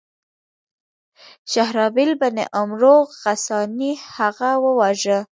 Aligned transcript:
شهرابیل 1.51 2.11
بن 2.21 2.35
عمرو 2.59 2.95
غساني 3.23 3.91
هغه 4.15 4.51
وواژه. 4.63 5.19